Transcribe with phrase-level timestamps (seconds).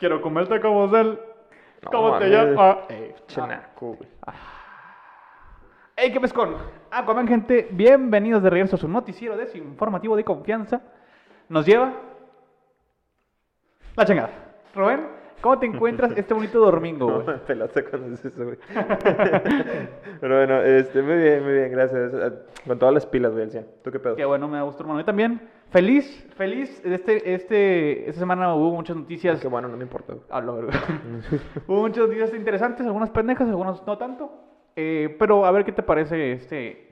[0.00, 1.20] Quiero comerte como él.
[1.82, 2.78] No, ¿Cómo te llamas?
[2.88, 4.08] Eh, chenaco, güey.
[5.94, 6.56] ¡Ey, qué pescón!
[6.90, 10.80] Aquaman, gente, bienvenidos de regreso a su noticiero desinformativo de confianza.
[11.50, 11.92] Nos lleva
[13.94, 14.30] la chingada.
[14.74, 15.06] Rubén,
[15.42, 17.38] ¿cómo te encuentras este bonito domingo, güey?
[17.46, 18.56] pelaste cuando dices eso, güey.
[20.22, 22.14] Pero bueno, este, muy bien, muy bien, gracias.
[22.14, 22.32] Eh,
[22.66, 23.66] Con todas las pilas, güey, al 100.
[23.84, 24.16] ¿Tú qué pedo?
[24.16, 25.00] Qué bueno, me da gusto, hermano.
[25.00, 26.82] Yo también, feliz, feliz.
[26.84, 29.40] Este, este, esta semana hubo muchas noticias.
[29.40, 30.24] Qué bueno, no me importa, güey.
[30.30, 30.72] A la verga.
[31.66, 34.30] Hubo muchas noticias interesantes, algunas pendejas, algunas no tanto.
[34.76, 36.90] Eh, pero a ver qué te parece este.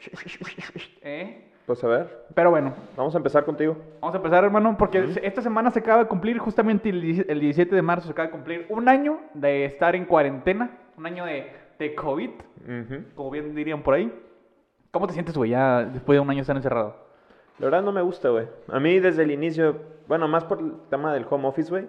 [1.03, 1.45] ¿Eh?
[1.67, 3.77] Pues a ver, Pero bueno, vamos a empezar contigo.
[4.01, 7.75] vamos a empezar, hermano, porque esta semana se acaba de cumplir, justamente el, el 17
[7.75, 11.53] de marzo se acaba de cumplir un año de estar en cuarentena, un año de,
[11.79, 13.05] de COVID, Ujú.
[13.15, 14.11] como bien dirían por ahí.
[14.91, 16.97] ¿Cómo te sientes, güey, ya después de un año estar encerrado?
[17.59, 18.47] La verdad no me gusta, güey.
[18.69, 19.77] A mí desde el inicio,
[20.07, 21.87] bueno, más por el tema del home office, güey.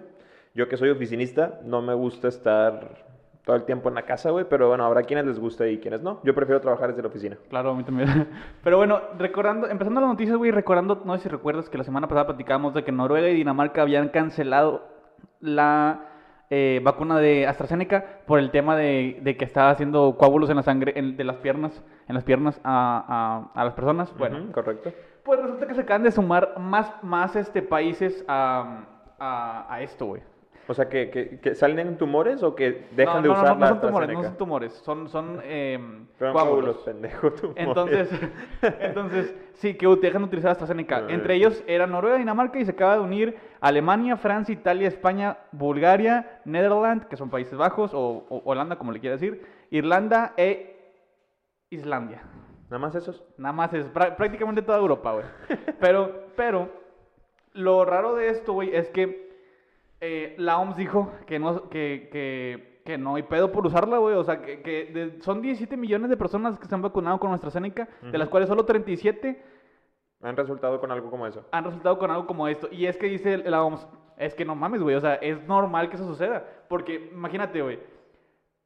[0.54, 3.04] Yo que soy oficinista, no me gusta estar
[3.44, 4.44] todo el tiempo en la casa, güey.
[4.48, 6.20] Pero bueno, habrá quienes les gusta y quienes no.
[6.24, 7.36] Yo prefiero trabajar desde la oficina.
[7.48, 8.28] Claro, a mí también.
[8.64, 12.08] Pero bueno, recordando, empezando las noticias, güey, recordando, no sé si recuerdas que la semana
[12.08, 14.88] pasada platicábamos de que Noruega y Dinamarca habían cancelado
[15.40, 16.06] la
[16.50, 20.62] eh, vacuna de AstraZeneca por el tema de, de que estaba haciendo coágulos en la
[20.64, 24.12] sangre en- de las piernas, en las piernas a, a- a las personas.
[24.18, 24.90] Bueno, correcto.
[25.24, 28.84] Pues resulta que se acaban de sumar más, más este, países a,
[29.18, 30.22] a, a esto, güey.
[30.70, 33.54] O sea, que, que, que salen tumores o que dejan no, de no, usar no,
[33.54, 36.32] no la son tumores, no son tumores, son, son Fueron coágulos.
[36.32, 37.66] coágulos, pendejo, tumores.
[37.66, 38.08] Entonces,
[38.80, 41.06] entonces, sí, que dejan de utilizar AstraZeneca.
[41.08, 46.40] Entre ellos eran Noruega, Dinamarca y se acaba de unir Alemania, Francia, Italia, España, Bulgaria,
[46.44, 50.76] Netherlands, que son Países Bajos, o, o Holanda, como le quieras decir, Irlanda e
[51.70, 52.22] Islandia.
[52.70, 53.22] Nada más esos.
[53.36, 55.24] Nada más es prá- prácticamente toda Europa, güey.
[55.80, 56.70] Pero, pero,
[57.52, 59.28] lo raro de esto, güey, es que
[60.00, 64.14] eh, la OMS dijo que no, que, que, que no hay pedo por usarla, güey.
[64.14, 67.30] O sea, que, que de- son 17 millones de personas que se han vacunado con
[67.30, 69.42] nuestra AstraZeneca, de las cuales solo 37
[70.22, 71.44] Han resultado con algo como eso.
[71.50, 72.68] han resultado con algo como esto.
[72.70, 74.94] Y es que dice la OMS, es que no mames, güey.
[74.96, 76.44] O sea, es normal que eso suceda.
[76.68, 77.78] Porque imagínate, güey,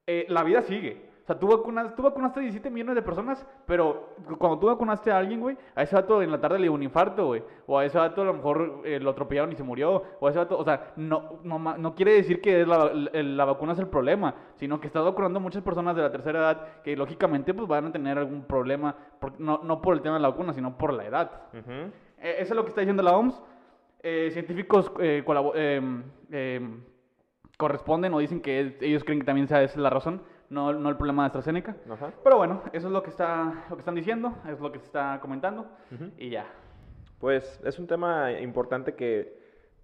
[0.07, 1.14] eh, la vida sigue.
[1.25, 5.11] O sea, tú, vacunas, tú vacunaste a 17 millones de personas, pero cuando tú vacunaste
[5.11, 7.43] a alguien, güey, a ese vato en la tarde le dio un infarto, güey.
[7.67, 10.03] O a ese vato a lo mejor eh, lo atropellaron y se murió.
[10.21, 13.23] O a ese vato, o sea, no, no, no quiere decir que es la, la-
[13.23, 16.41] la vacuna es el problema, sino que estás vacunando a muchas personas de la tercera
[16.41, 20.17] edad que lógicamente pues van a tener algún problema, por- no, no por el tema
[20.17, 21.31] de la vacuna, sino por la edad.
[22.19, 23.43] Eh, Eso es lo que está diciendo la OMS.
[24.03, 25.25] Eh, científicos eh,
[25.55, 26.83] em, em,
[27.57, 30.21] corresponden o dicen que ellos creen que también esa es la razón,
[30.51, 31.77] no, no el problema de AstraZeneca.
[31.91, 32.13] Ajá.
[32.23, 34.87] Pero bueno, eso es lo que, está, lo que están diciendo, es lo que se
[34.87, 35.67] está comentando
[36.19, 36.47] y ya.
[37.19, 39.43] Pues es un tema importante que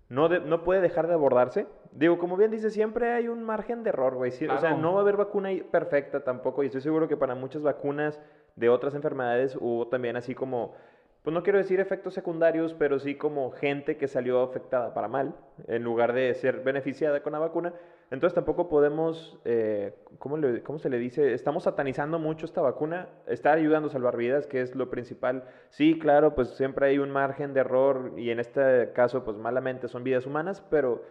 [0.09, 1.67] no, de- no puede dejar de abordarse.
[1.93, 4.31] Digo, como bien dice, siempre hay un margen de error, güey.
[4.33, 6.63] Sí, O sea, no va a haber vacuna perfecta tampoco.
[6.63, 8.21] Y estoy seguro que para muchas vacunas
[8.57, 10.75] de otras enfermedades hubo también así como,
[11.23, 15.35] pues no quiero decir efectos secundarios, pero sí como gente que salió afectada para mal,
[15.69, 17.73] en lugar de ser beneficiada con la vacuna.
[18.11, 21.33] Entonces tampoco podemos, eh, ¿cómo, le- ¿cómo se le dice?
[21.33, 25.45] Estamos satanizando mucho esta vacuna, está ayudando a salvar vidas, que es lo principal.
[25.71, 29.87] Sí, claro, pues siempre hay un margen de error y en este caso, pues malamente
[29.89, 31.03] son vidas humanas, pero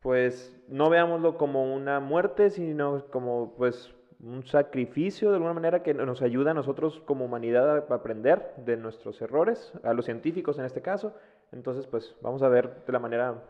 [0.00, 5.94] pues no veámoslo como una muerte, sino como pues un sacrificio de alguna manera que
[5.94, 10.64] nos ayuda a nosotros como humanidad a aprender de nuestros errores, a los científicos en
[10.64, 11.14] este caso.
[11.52, 13.42] Entonces, pues vamos a ver de la manera,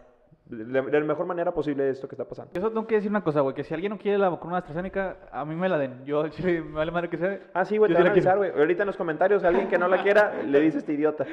[0.51, 2.53] de la, mejor manera posible esto que está pasando.
[2.55, 4.55] Yo solo tengo que decir una cosa, güey, que si alguien no quiere la vacuna
[4.55, 6.05] de AstraZeneca, a mí me la den.
[6.05, 7.41] Yo, chile, me vale madre que sea.
[7.53, 8.51] Ah, sí, güey, te sí van a avisar, güey.
[8.51, 11.27] Ahorita en los comentarios, alguien que no la quiera, le dice este idiota.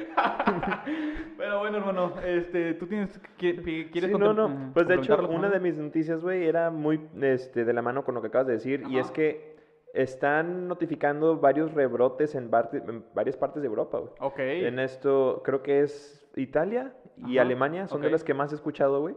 [1.38, 3.56] Pero bueno, hermano, este, tú tienes, que-
[3.90, 4.72] ¿quieres Sí, no, no.
[4.74, 8.14] Pues de hecho, una de mis noticias, güey, era muy este, de la mano con
[8.14, 8.84] lo que acabas de decir.
[8.88, 9.55] Y es que
[9.96, 14.12] están notificando varios rebrotes en, en varias partes de Europa, güey.
[14.20, 14.38] Ok.
[14.38, 18.54] En esto, creo que es Italia y Ajá, Alemania, son de las que más he
[18.54, 19.16] escuchado, güey.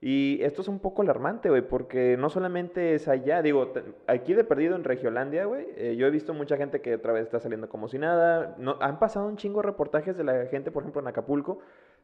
[0.00, 3.72] Y esto es un poco alarmante, güey, porque no solamente es allá, digo,
[4.08, 7.22] aquí de perdido en Regiolandia, güey, eh, yo he visto mucha gente que otra vez
[7.22, 8.56] está saliendo como si nada.
[8.58, 11.60] No, han pasado un chingo de reportajes de la gente, por ejemplo, en Acapulco,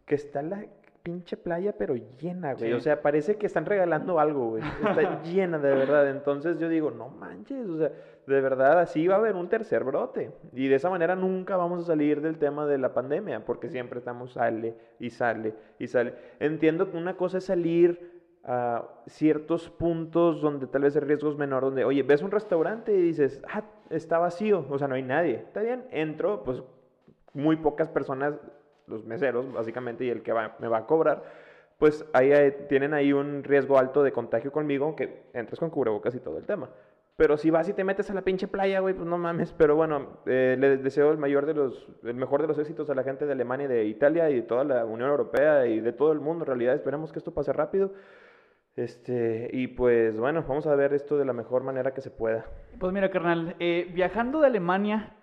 [0.06, 0.64] que está la
[1.08, 2.70] pinche playa, pero llena, güey.
[2.70, 2.72] Sí.
[2.74, 4.62] O sea, parece que están regalando algo, güey.
[4.62, 6.10] Está llena de verdad.
[6.10, 7.90] Entonces yo digo, no manches, o sea,
[8.26, 10.32] de verdad así va a haber un tercer brote.
[10.52, 14.00] Y de esa manera nunca vamos a salir del tema de la pandemia, porque siempre
[14.00, 16.12] estamos sale y sale y sale.
[16.40, 21.38] Entiendo que una cosa es salir a ciertos puntos donde tal vez el riesgo es
[21.38, 25.02] menor, donde, oye, ves un restaurante y dices, ah, está vacío, o sea, no hay
[25.02, 25.36] nadie.
[25.36, 26.62] Está bien, entro, pues
[27.32, 28.34] muy pocas personas,
[28.88, 31.22] los meseros, básicamente, y el que va, me va a cobrar.
[31.78, 32.32] pues ahí
[32.68, 36.46] tienen ahí un riesgo alto de contagio conmigo, que entres con cubrebocas y todo el
[36.46, 36.68] tema.
[37.18, 39.52] Pero si vas y te metes a la pinche playa, güey, pues no mames.
[39.52, 42.94] Pero bueno, eh, le deseo el mayor de los, el mejor de los éxitos a
[42.94, 46.12] la gente de Alemania de Italia y de toda la Unión Europea y de todo
[46.12, 46.44] el mundo.
[46.44, 47.92] En realidad, esperemos que esto pase rápido.
[48.76, 52.46] Este, y pues bueno, vamos a ver esto de la mejor manera que se pueda.
[52.78, 55.16] Pues mira, carnal, eh, viajando de Alemania,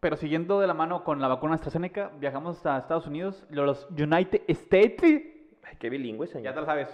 [0.00, 4.42] pero siguiendo de la mano con la vacuna AstraZeneca, viajamos a Estados Unidos, los United
[4.48, 5.22] States.
[5.62, 6.44] Ay, qué bilingüe, señor.
[6.44, 6.88] Ya te lo sabes.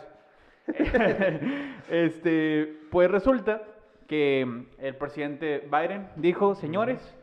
[1.90, 3.62] este, pues resulta
[4.06, 7.16] que el presidente Biden dijo, señores,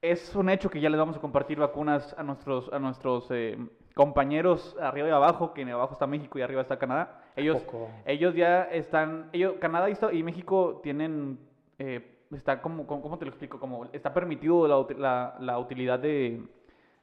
[0.00, 3.56] es un hecho que ya les vamos a compartir vacunas a nuestros, a nuestros eh,
[3.94, 7.22] compañeros arriba y abajo, que abajo está México y arriba está Canadá.
[7.36, 7.64] Ellos,
[8.04, 11.38] ellos ya están, ellos, Canadá y México tienen,
[11.78, 13.58] eh, está como, como- ¿cómo te lo explico?
[13.60, 16.42] Como está permitido la, la, la utilidad de,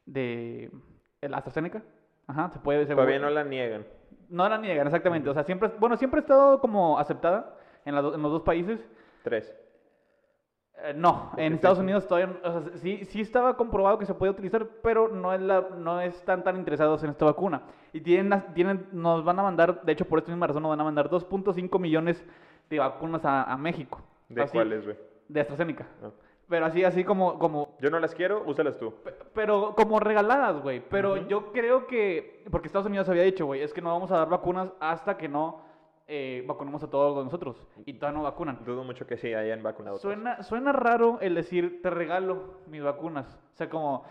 [0.06, 0.72] de
[1.22, 1.82] el AstraZeneca.
[2.28, 2.86] Ajá, se puede.
[2.86, 3.86] se Todavía puede- no la niegan.
[4.30, 5.30] no la niegan, exactamente.
[5.30, 7.56] O sea, siempre, bueno, siempre ha estado como aceptada
[7.86, 8.80] en, do- en los dos países.
[9.24, 9.56] Tres.
[10.82, 14.32] Eh, no, en Estados Unidos todavía, o sea, sí, sí estaba comprobado que se puede
[14.32, 17.64] utilizar, pero no es la, no están tan interesados en esta vacuna.
[17.92, 20.80] Y tienen, tienen, nos van a mandar, de hecho por esta misma razón nos van
[20.80, 22.24] a mandar 2.5 millones
[22.70, 24.02] de vacunas a, a México.
[24.30, 24.96] ¿De cuáles, güey?
[25.30, 25.88] De AstraZeneca.
[26.02, 26.12] No.
[26.50, 28.92] Pero así, así como, como, Yo no las quiero, úsalas tú.
[29.04, 30.82] Pe- Pero como regaladas, güey.
[30.90, 34.18] Pero yo creo que, porque Estados Unidos había dicho, güey, es que no vamos a
[34.18, 35.62] dar vacunas hasta que no
[36.08, 37.64] eh, vacunemos a todos nosotros.
[37.86, 38.60] Y todavía no vacunan.
[38.66, 39.98] Dudo mucho que sí hayan vacunado.
[40.00, 40.02] todos.
[40.02, 43.40] Suena, suena raro el decir, te regalo mis vacunas.
[43.54, 44.04] O sea, como,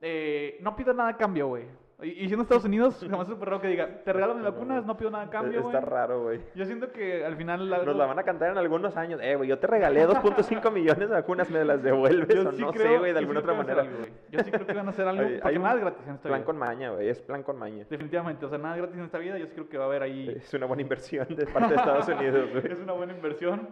[0.00, 1.66] eh, no pido nada a cambio, güey.
[2.02, 4.84] Y, y siendo Estados Unidos, jamás es súper raro que diga, te regalo mis vacunas,
[4.84, 5.74] no pido nada a cambio, güey.
[5.74, 6.40] Está raro, güey.
[6.54, 7.72] Yo siento que al final...
[7.72, 9.20] algo- Nos la van a cantar en algunos años.
[9.22, 12.60] Eh, güey, yo te regalé 2.5 millones de vacunas, ¿me las devuelves Yo o sí
[12.60, 13.82] no creo- sé, güey, de alguna sí otra manera?
[13.82, 13.96] algo.
[14.30, 16.14] Yo sí creo que van a hacer algo, Hay- porque hay nada es gratis en
[16.14, 16.46] esta Plan vida.
[16.46, 17.86] con maña, güey, es plan con maña.
[17.88, 19.86] Definitivamente, o sea, nada es gratis en esta vida, yo sí creo que va a
[19.86, 20.28] haber ahí...
[20.36, 22.66] Es una buena inversión de parte de Estados Unidos, güey.
[22.72, 23.68] es una buena inversión.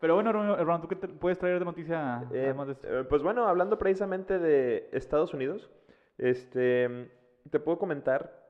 [0.00, 2.86] Pero bueno, hermano, ¿tú qué te puedes traer de noticia Eh, además de esto?
[3.00, 5.70] eh, pues bueno, hablando precisamente de Estados Unidos,
[6.18, 7.10] este,
[7.50, 8.44] te puedo comentar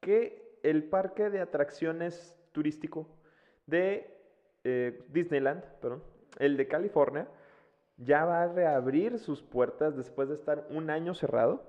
[0.00, 3.08] que el parque de atracciones turístico
[3.66, 4.14] de
[4.64, 6.02] eh, Disneyland, perdón,
[6.38, 7.28] el de California,
[7.96, 11.62] ya va a reabrir sus puertas después de estar un año cerrado.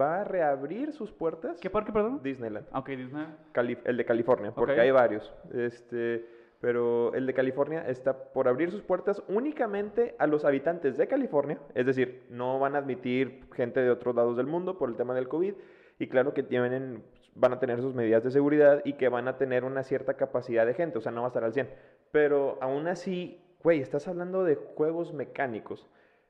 [0.00, 1.60] Va a reabrir sus puertas.
[1.60, 2.20] ¿Qué parque, perdón?
[2.22, 2.66] Disneyland.
[2.72, 3.26] Ok, Disney.
[3.52, 5.32] Cali- el de California, porque hay varios.
[5.52, 6.26] Este,
[6.60, 11.58] pero el de California está por abrir sus puertas únicamente a los habitantes de California,
[11.74, 15.14] es decir, no van a admitir gente de otros lados del mundo por el tema
[15.14, 15.54] del COVID
[15.98, 17.02] y claro que tienen
[17.34, 20.66] van a tener sus medidas de seguridad y que van a tener una cierta capacidad
[20.66, 21.68] de gente, o sea, no va a estar al 100.
[22.12, 25.86] Pero aún así, güey, estás hablando de juegos mecánicos.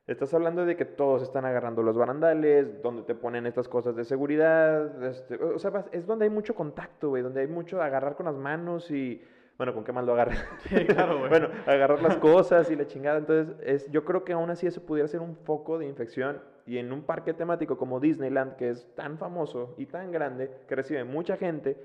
[0.07, 4.05] Estás hablando de que todos están agarrando los barandales, donde te ponen estas cosas de
[4.05, 5.03] seguridad.
[5.03, 8.37] este, o sea, es donde hay mucho contacto, güey, donde hay mucho agarrar con las
[8.37, 9.23] manos y.
[9.57, 10.45] Bueno, ¿con qué más lo agarras?
[10.69, 11.29] Sí, claro, güey.
[11.31, 13.19] bueno, agarrar las cosas y la chingada.
[13.19, 16.41] Entonces, es, yo creo que aún así eso pudiera ser un foco de infección.
[16.67, 20.75] Y en un parque temático como Disneyland, que es tan famoso y tan grande, que
[20.75, 21.79] recibe mucha gente,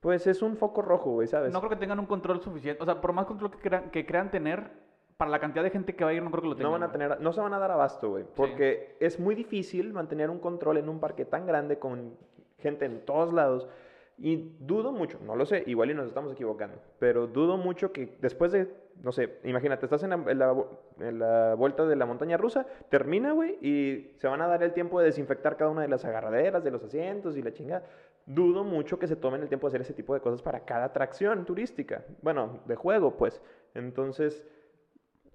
[0.00, 1.52] pues es un foco rojo, güey, ¿sabes?
[1.52, 2.82] No creo que tengan un control suficiente.
[2.82, 4.70] O sea, por más control que crean, que crean tener,
[5.18, 6.72] para la cantidad de gente que va a ir, no creo que lo No tengan.
[6.72, 10.30] van a tener, no se van a dar abasto, güey, porque es muy difícil mantener
[10.30, 12.14] un control en un parque tan grande con
[12.58, 13.68] gente en todos lados
[14.18, 18.16] y dudo mucho, no lo sé, igual y nos estamos equivocando, pero dudo mucho que
[18.20, 18.66] después de,
[19.02, 20.64] no sé, imagínate, estás en la, en la-
[21.00, 24.72] en la vuelta de la montaña rusa, termina, güey, y se van a dar el
[24.72, 27.84] tiempo de desinfectar cada una de las agarraderas, de los asientos y la chingada.
[28.24, 30.86] Dudo mucho que se tomen el tiempo de hacer ese tipo de cosas para cada
[30.86, 33.40] atracción turística, bueno, de juego, pues.
[33.74, 34.44] Entonces,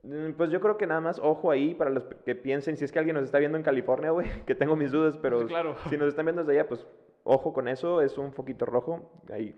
[0.03, 2.91] Mm, Pues yo creo que nada más ojo ahí para los que piensen, si es
[2.91, 5.75] que alguien nos está viendo en California, güey, que tengo mis dudas, pero Sí, claro.
[5.91, 6.87] si nos están viendo desde allá, pues
[7.23, 9.57] ojo con eso, es un foquito rojo ahí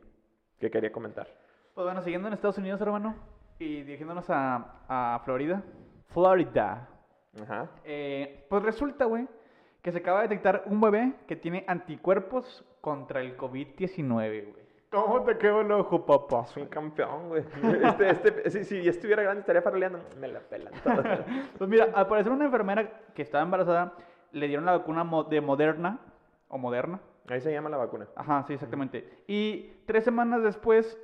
[0.60, 1.27] que quería comentar.
[1.74, 3.15] Pues bueno, siguiendo en Estados Unidos, hermano,
[3.60, 5.63] y dirigiéndonos a, a Florida.
[6.10, 6.88] Florida.
[7.41, 7.70] Ajá.
[7.84, 9.27] Eh, pues resulta, güey,
[9.82, 14.63] que se acaba de detectar un bebé que tiene anticuerpos contra el COVID-19, güey.
[14.93, 16.43] ¿Cómo te quedó el ojo, papá?
[16.43, 17.43] Es un campeón, güey.
[17.84, 20.00] Este, este, si, si estuviera grande estaría faroleando.
[20.20, 20.72] Me la pelan.
[21.58, 23.93] Pues mira, al parecer una enfermera que estaba embarazada
[24.32, 26.00] le dieron la vacuna de Moderna,
[26.48, 27.00] o Moderna.
[27.30, 28.08] Ahí se llama la vacuna.
[28.15, 29.24] Ajá, sí, exactamente.
[29.27, 31.00] Y tres semanas después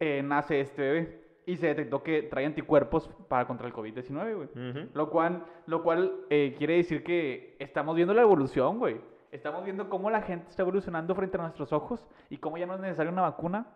[0.00, 4.48] eh, nace este bebé y se detectó que trae anticuerpos para contra el COVID-19, güey.
[4.70, 4.88] Ujú.
[4.94, 9.00] Lo cual, lo cual eh, quiere decir que estamos viendo la evolución, güey.
[9.32, 12.74] Estamos viendo cómo la gente está evolucionando frente a nuestros ojos y cómo ya no
[12.76, 13.66] es necesaria una vacuna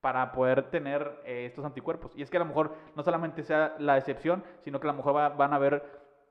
[0.00, 2.12] para poder tener eh, estos anticuerpos.
[2.16, 4.96] Y es que a lo mejor no solamente sea la excepción, sino que a lo
[4.96, 5.82] mejor va- van a haber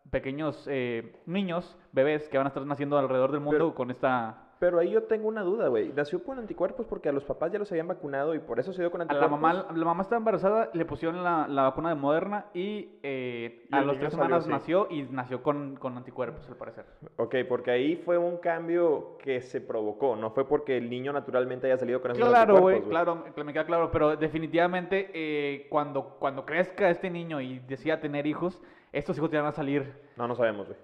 [0.10, 4.46] pequeños eh, niños, bebés, que van a estar naciendo alrededor del mundo Pero- con esta
[4.60, 5.94] Pero ahí yo tengo una duda, güey.
[5.96, 8.82] Nació con anticuerpos porque a los papás ya los habían vacunado y por eso se
[8.82, 9.40] dio con A la anticuerpos.
[9.40, 13.76] mamá, la mamá estaba embarazada, le pusieron la, la vacuna de Moderna y, eh, Y
[13.76, 16.86] a los tres semanas nació y nació con, con anticuerpos, al parecer.
[17.16, 21.68] Ok, porque ahí fue un cambio que se provocó, no fue porque el niño naturalmente
[21.68, 25.68] haya salido con esos Claro, güey, anticuerpos, claro, me- me queda claro, pero definitivamente eh,
[25.70, 28.62] cuando, cuando crezca este niño y decida tener hijos,
[28.92, 29.94] estos hijos ya van a salir.
[30.18, 30.78] No, no sabemos, güey.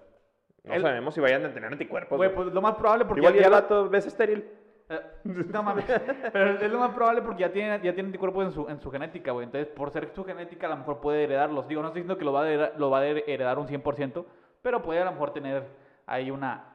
[0.66, 2.16] No El- sabemos si vayan a tener anticuerpos.
[2.16, 4.44] Güey, pues lo más probable porque Igual ya, ya la- vato ves estéril.
[4.88, 5.84] Eh, no mames.
[6.32, 8.90] Pero es lo más probable porque ya tiene, ya tiene anticuerpos en su, en su
[8.90, 9.46] genética, güey.
[9.46, 11.66] Entonces, por ser su genética, a lo mejor puede heredarlos.
[11.68, 14.26] Digo, no estoy diciendo que lo va a heredar, lo va a heredar un 100%,
[14.62, 15.64] pero puede a lo mejor tener
[16.06, 16.72] ahí una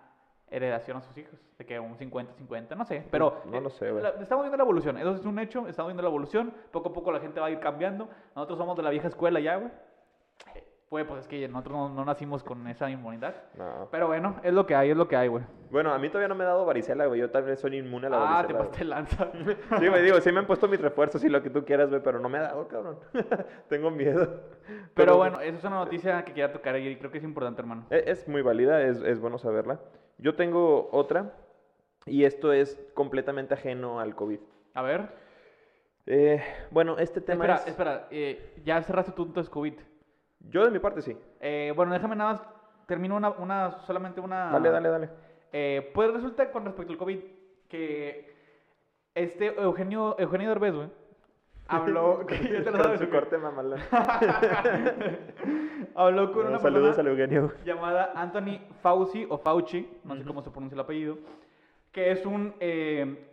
[0.50, 1.40] heredación a sus hijos.
[1.58, 3.06] De que un 50-50, no sé.
[3.12, 4.04] Pero No lo eh, sé, güey.
[4.04, 4.98] la- estamos viendo la evolución.
[4.98, 6.54] Eso es un hecho, estamos viendo la evolución.
[6.72, 8.10] Poco a poco la gente va a ir cambiando.
[8.36, 9.72] Nosotros somos de la vieja escuela ya, güey.
[10.92, 13.34] Pues, pues es que nosotros no, no nacimos con esa inmunidad.
[13.58, 13.88] No.
[13.92, 15.42] Pero bueno, es lo que hay, es lo que hay, güey.
[15.70, 17.22] Bueno, a mí todavía no me ha dado varicela, güey.
[17.22, 18.98] Yo tal vez soy inmune a la Ah, te varicela.
[18.98, 19.32] pasaste lanza.
[19.80, 22.04] Sí, güey, digo, sí me han puesto mis refuerzos y lo que tú quieras, güey,
[22.04, 23.00] pero no me ha dado, cabrón.
[23.70, 24.42] Tengo miedo.
[24.94, 27.86] Pero bueno, esa es una noticia que quería tocar y creo que es importante, hermano.
[27.90, 29.80] E- Es muy válida, es, es bueno saberla.
[30.18, 31.32] Yo tengo otra,
[32.06, 34.40] y esto es completamente ajeno al COVID.
[34.74, 35.08] A ver.
[36.06, 37.68] Eh, bueno, este tema Espera, es...
[37.68, 38.08] espera.
[38.12, 39.76] eh, ya cerraste tu entonces COVID.
[40.50, 41.16] Yo de mi parte sí.
[41.40, 42.42] Eh, bueno, déjame nada más.
[42.88, 44.52] Termino una, una solamente una.
[44.52, 45.10] Dale, dale, dale.
[45.54, 47.20] Eh, pues resulta con respecto al COVID
[47.70, 48.34] que
[49.16, 50.90] este Eugenio, Eugenio Derbez, güey,
[51.68, 52.26] habló.
[52.28, 53.80] que ya te lo Con su corte mamalón.
[55.96, 57.52] habló con No, una saludos persona al Eugenio.
[57.66, 61.18] llamada Anthony Fauci o Fauci, no sé cómo se pronuncia el apellido,
[61.92, 63.28] que es un eh,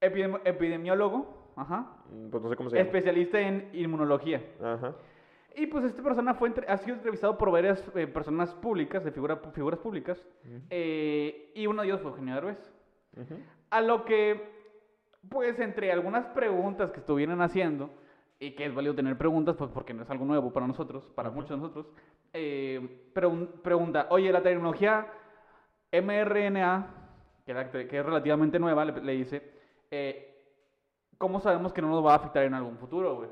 [0.00, 2.86] epidemi- epidemiólogo, ajá, Mm, Pues no sé cómo se llama.
[2.86, 4.42] especialista en inmunología.
[4.62, 4.94] Ajá.
[5.58, 9.10] Y pues esta persona fue entre- ha sido entrevistado por varias eh, personas públicas, de
[9.10, 10.22] figura, figuras públicas,
[10.70, 12.72] eh, y uno de ellos fue Eugenio Derbez.
[13.70, 14.48] A lo que,
[15.30, 17.88] pues entre algunas preguntas que estuvieron haciendo,
[18.38, 21.30] y que es válido tener preguntas, pues porque no es algo nuevo para nosotros, para
[21.30, 21.86] muchos de nosotros,
[22.34, 25.06] eh, pregun- pregunta, oye, la tecnología
[25.90, 26.86] mRNA,
[27.46, 29.42] que, la- que es relativamente nueva, le, le dice,
[31.16, 33.30] ¿cómo sabemos que no nos va a afectar en algún futuro, güey?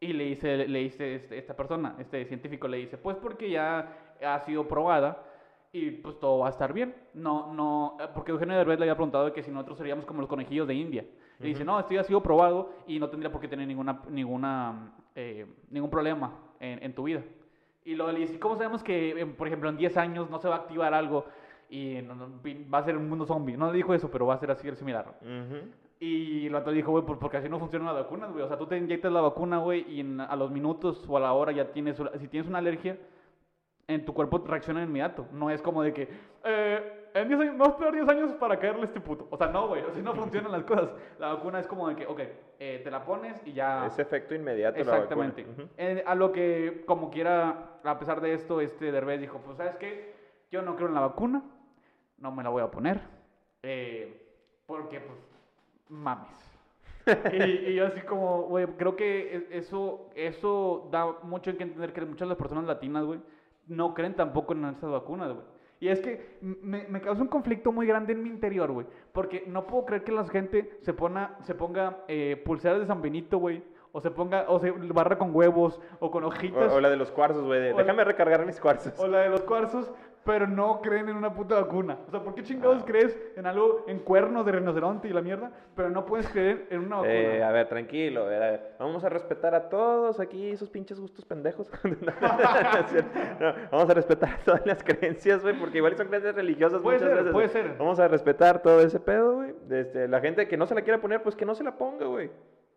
[0.00, 4.14] Y le dice, le dice este- esta persona, este científico le dice, pues porque ya
[4.24, 5.22] ha sido probada
[5.72, 6.94] y pues todo va a estar bien.
[7.14, 10.28] No, no, eh, porque Eugenio Derbez le había preguntado que si nosotros seríamos como los
[10.28, 11.04] conejillos de India.
[11.38, 14.00] Le dice, no, esto ya ha sido probado y no tendría por qué tener ninguna,
[14.10, 17.22] ninguna, eh, ningún problema en, en tu vida.
[17.84, 20.48] Y luego le dice, ¿cómo sabemos que, eh, por ejemplo, en 10 años no se
[20.48, 21.24] va a activar algo
[21.70, 22.40] y no- no-
[22.72, 23.56] va a ser un mundo zombie?
[23.56, 25.18] No le dijo eso, pero va a ser así, similar.
[25.22, 25.68] Ujú.
[25.98, 28.44] Y el otro dijo, güey, pues porque así no funcionan las vacunas, güey.
[28.44, 31.20] O sea, tú te inyectas la vacuna, güey, y en- a los minutos o a
[31.20, 32.98] la hora ya tienes, si tienes una alergia,
[33.88, 35.26] en tu cuerpo reacciona inmediato.
[35.32, 36.08] No es como de que,
[36.44, 39.26] eh, en 10 años, vamos a esperar 10 años para caerle este puto.
[39.30, 40.90] O sea, no, güey, así no funcionan las cosas.
[41.18, 42.20] La vacuna es como de que, ok,
[42.58, 43.86] eh, te la pones y ya...
[43.86, 44.76] Ese efecto inmediato.
[44.76, 45.44] la Exactamente.
[45.44, 45.64] vacuna.
[45.64, 45.72] Ujú.
[45.78, 49.76] Eh, a lo que, como quiera, a pesar de esto, este Derbez dijo, pues, ¿sabes
[49.76, 50.14] qué?
[50.50, 51.42] Yo no creo en la vacuna,
[52.18, 53.00] no me la voy a poner,
[53.62, 54.22] eh,
[54.66, 55.18] porque, pues,
[55.88, 56.56] mames.
[57.32, 61.62] y, y yo así como, güey, creo que e- eso, eso da mucho en que
[61.62, 63.20] entender que muchas de las personas latinas, güey,
[63.68, 65.44] no creen tampoco en estas vacunas, güey.
[65.78, 68.86] Y es que me, me causa un conflicto muy grande en mi interior, güey.
[69.12, 73.02] Porque no puedo creer que la gente se, pona, se ponga eh, pulseras de San
[73.02, 73.62] Benito, güey.
[73.92, 76.72] O se ponga, o se barra con huevos, o con hojitas.
[76.72, 77.74] O, o la de los cuarzos, güey.
[77.74, 78.98] Déjame recargar mis cuarzos.
[78.98, 79.92] O la de los cuarzos,
[80.26, 81.96] pero no creen en una puta vacuna.
[82.06, 82.84] O sea, ¿por qué chingados Ah.
[82.86, 86.80] crees en algo, en cuernos de rinoceronte y la mierda, pero no puedes creer en
[86.80, 87.14] una vacuna?
[87.14, 88.70] Eh, a ver, tranquilo, a ver, a ver.
[88.78, 91.70] Vamos a respetar a todos aquí esos pinches gustos pendejos.
[93.40, 97.08] No, vamos a respetar todas las creencias, güey, porque igual son creencias religiosas Puede muchas
[97.08, 97.32] ser, veces.
[97.32, 97.74] puede ser.
[97.78, 99.54] Vamos a respetar todo ese pedo, güey.
[99.70, 102.06] Este, la gente que no se la quiera poner, pues que no se la ponga,
[102.06, 102.30] güey.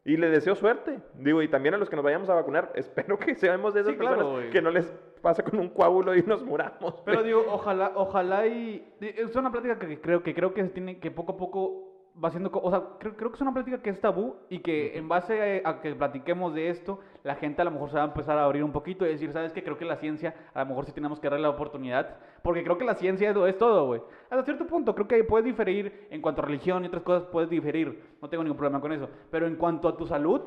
[0.05, 0.99] Y le deseo suerte.
[1.15, 3.93] Digo, y también a los que nos vayamos a vacunar, espero que seamos de esas
[3.93, 6.95] Sí, personas que no les pasa con un coágulo y nos muramos.
[7.05, 7.27] Pero güey.
[7.27, 8.93] digo, ojalá, ojalá y...
[8.99, 11.89] Es una plática que creo que, creo que se tiene que poco a poco
[12.23, 12.51] va siendo...
[12.53, 15.61] O sea, creo, creo que es una plática que es tabú y que en base
[15.63, 18.37] a, a que platiquemos de esto, la gente a lo mejor se va a empezar
[18.37, 19.63] a abrir un poquito y decir, ¿sabes qué?
[19.63, 22.77] Creo que la ciencia, a lo mejor sí tenemos que darle la oportunidad, porque creo
[22.77, 24.01] que la ciencia es, es todo, güey.
[24.29, 27.49] Hasta cierto punto, creo que puedes diferir en cuanto a religión y otras cosas, puedes
[27.49, 29.09] diferir, no tengo ningún problema con eso.
[29.31, 30.41] Pero en cuanto a tu salud,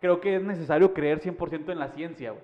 [0.00, 2.42] creo que es necesario creer 100% en la ciencia, güey.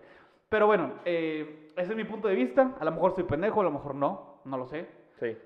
[0.54, 2.76] Pero bueno, eh, ese es mi punto de vista.
[2.78, 4.86] A lo mejor soy pendejo, a lo mejor no, no lo sé.
[5.18, 5.36] Sí.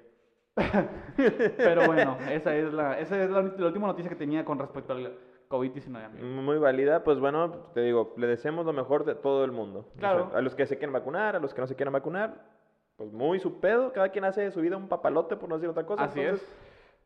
[1.56, 4.92] Pero bueno, esa es la, esa es la, la última noticia que tenía con respecto
[4.92, 5.16] al
[5.48, 6.26] COVID-19, amigo.
[6.26, 9.86] Muy válida, pues bueno, te digo, le deseamos lo mejor de todo el mundo.
[9.96, 10.28] O Claro.
[10.28, 12.44] sea, a los que se quieren vacunar, a los que no se quieran vacunar,
[12.98, 15.70] pues muy su pedo, cada quien hace de su vida un papalote, por no decir
[15.70, 16.04] otra cosa.
[16.04, 16.46] Así entonces,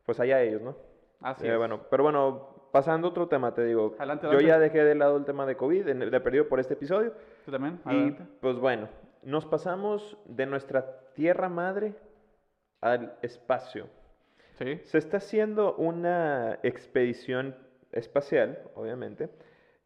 [0.04, 0.74] pues allá ellos, ¿no?
[1.20, 1.56] Así Eh, es.
[1.58, 4.46] bueno, pero bueno, pasando a otro tema, te digo, Adelante, yo adelante.
[4.48, 7.12] ya dejé de lado el tema de COVID, en- de perdido por este episodio,
[7.44, 7.78] ¿Tú también?
[7.84, 8.24] y Adelante.
[8.40, 8.88] pues bueno,
[9.22, 11.94] nos pasamos de nuestra tierra madre
[12.80, 13.86] al espacio.
[14.58, 14.80] Sí.
[14.84, 17.54] Se está haciendo una expedición
[17.92, 19.28] espacial, obviamente.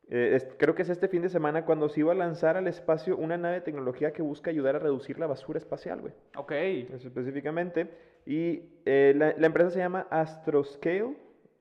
[0.08, 2.68] Eh, es- creo que es este fin de semana cuando se iba a lanzar al
[2.68, 6.12] espacio una nave de tecnología que busca ayudar a reducir la basura espacial, güey.
[6.36, 6.52] Ok.
[6.52, 7.90] Eso específicamente.
[8.24, 11.16] Y eh, la, la empresa se llama Astroscale.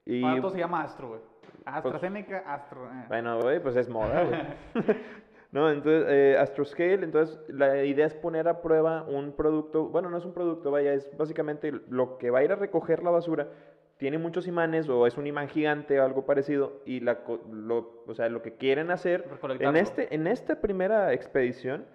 [0.05, 1.21] Y, Ahora todo se llama Astro, güey.
[1.65, 2.85] AstraZeneca, Astro.
[2.85, 3.05] eh.
[3.07, 4.39] bueno, güey, pues es moda, güey.
[5.51, 10.17] no, entonces, eh, Astroscale, entonces la idea es poner a prueba un producto, bueno, no
[10.17, 13.50] es un producto, vaya, es básicamente lo que va a ir a recoger la basura.
[13.97, 17.19] Tiene muchos imanes o es un imán gigante o algo parecido y la,
[17.50, 19.25] lo, o sea, lo que quieren hacer
[19.62, 21.85] en, este, en esta primera expedición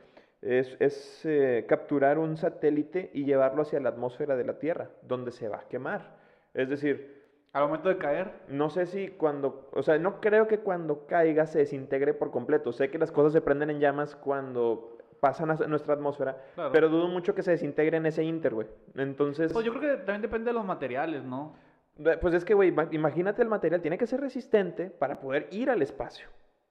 [0.40, 5.30] es, es, eh, capturar un satélite y llevarlo hacia la atmósfera de la Tierra, donde
[5.30, 6.16] se va a quemar.
[6.54, 7.19] Es decir,
[7.52, 11.47] Al momento de caer, no sé si cuando, o sea, no creo que cuando caiga
[11.47, 12.73] se desintegre por completo.
[12.73, 16.71] Sé que las cosas se prenden en llamas cuando pasan a nuestra atmósfera, Claro.
[16.73, 18.69] pero dudo mucho que se desintegre en ese inter, güey.
[18.95, 21.54] Entonces, pues yo creo que también depende de los materiales, ¿no?
[21.99, 25.49] eh, pues es que, güey, ima- imagínate el material, tiene que ser resistente para poder
[25.50, 26.28] ir al espacio.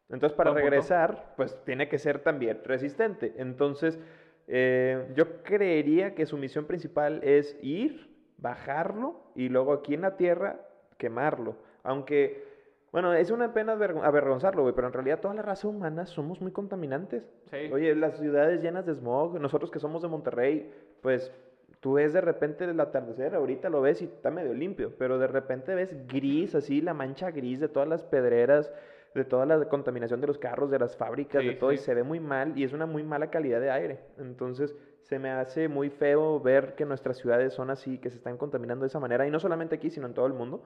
[0.09, 0.61] Entonces, para punto.
[0.61, 3.33] regresar, pues tiene que ser también resistente.
[3.37, 3.99] Entonces,
[4.47, 10.15] eh, yo creería que su misión principal es ir, bajarlo y luego aquí en la
[10.17, 10.61] Tierra
[10.99, 11.55] quemarlo.
[11.81, 12.43] Aunque,
[12.91, 16.39] bueno, es una pena avergon- avergonzarlo, güey, pero en realidad toda la raza humana somos
[16.41, 17.27] muy contaminantes.
[17.49, 17.71] Sí.
[17.73, 21.31] Oye, las ciudades llenas de smog, nosotros que somos de Monterrey, pues
[21.79, 25.27] tú ves de repente el atardecer, ahorita lo ves y está medio limpio, pero de
[25.27, 28.71] repente ves gris, así la mancha gris de todas las pedreras,
[29.15, 31.93] de toda la contaminación de los carros, de las fábricas, de Sí, todo, y se
[31.95, 33.99] ve muy mal y es una muy mala calidad de aire.
[34.19, 34.75] Entonces
[35.09, 38.83] se me hace muy feo ver que nuestras ciudades son así, que se están contaminando
[38.83, 40.63] de esa manera, y no solamente aquí, sino en todo el mundo.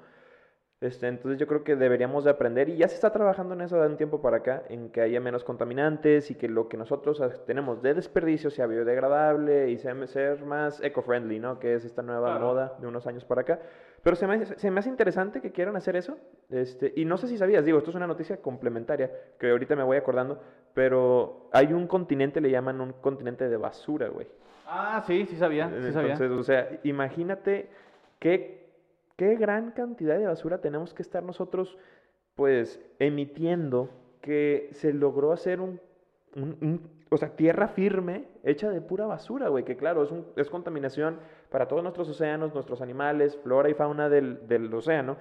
[0.83, 3.79] Este, entonces yo creo que deberíamos de aprender y ya se está trabajando en eso
[3.81, 7.21] de un tiempo para acá, en que haya menos contaminantes y que lo que nosotros
[7.45, 11.57] tenemos de desperdicio sea biodegradable y sea, ser más eco-friendly, ¿no?
[11.57, 12.45] Que es esta nueva Claro.
[12.47, 13.59] moda de unos años para acá.
[14.01, 16.17] Pero se me, se me hace interesante que quieran hacer eso.
[16.49, 19.83] Este, y no sé si sabías, digo, esto es una noticia complementaria que ahorita me
[19.83, 20.41] voy acordando,
[20.73, 24.27] pero hay un continente, le llaman un continente de basura, güey.
[24.67, 26.13] Ah, sí, sí sabía, sí sabía.
[26.13, 27.69] Entonces, o sea, imagínate
[28.19, 28.62] qué,
[29.15, 31.77] qué gran cantidad de basura tenemos que estar nosotros,
[32.35, 33.89] pues, emitiendo
[34.21, 35.79] que se logró hacer un,
[36.35, 40.25] un- un- o sea, tierra firme hecha de pura basura, güey, que claro, es, un-
[40.35, 41.19] es contaminación
[41.51, 45.17] para todos nuestros océanos, nuestros animales, flora y fauna del, del océano.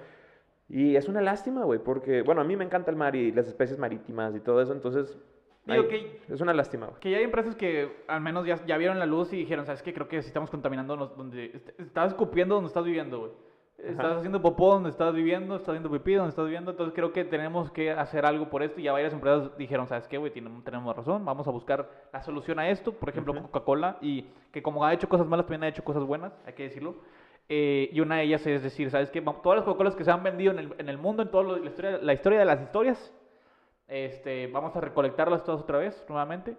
[0.69, 3.47] Y es una lástima, güey, porque, bueno, a mí me encanta el mar y las
[3.47, 5.19] especies marítimas y todo eso, entonces,
[5.65, 6.99] Digo que- es una lástima, güey.
[6.99, 9.81] Que ya hay empresas que al menos ya, ya vieron la luz y dijeron, ¿sabes
[9.81, 9.93] qué?
[9.93, 11.45] Creo que sí estamos contaminando donde...
[11.53, 13.31] est- Estás escupiendo donde estás viviendo, güey.
[13.77, 14.17] Estás Ajá.
[14.17, 16.71] haciendo popó donde estás viviendo, estás haciendo pipí donde estás viviendo.
[16.71, 18.79] Entonces creo que tenemos que hacer algo por esto.
[18.79, 20.31] Y ya varias empresas dijeron, ¿sabes qué, güey?
[20.31, 22.93] Tenemos razón, vamos a buscar la solución a esto.
[22.93, 23.33] Por ejemplo.
[23.41, 23.97] Coca-Cola.
[24.01, 26.95] Y que como ha hecho cosas malas, también ha hecho cosas buenas, hay que decirlo.
[27.49, 29.21] Eh, y una de ellas es decir, ¿sabes qué?
[29.21, 31.65] Todas las Coca-Colas que se han vendido en el, en el mundo, en toda la
[31.65, 33.13] historia, la historia de las historias,
[33.89, 36.55] este, vamos a recolectarlas todas otra vez, nuevamente,